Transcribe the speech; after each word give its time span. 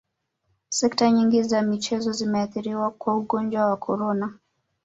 sekta 0.69 1.11
nyingi 1.11 1.43
za 1.43 1.61
michezo 1.61 2.11
zimeathiriwa 2.11 2.91
kwa 2.91 3.15
ugonjwa 3.17 3.65
wa 3.67 3.77
corona 3.77 4.37